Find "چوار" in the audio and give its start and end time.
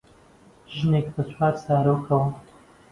1.31-1.53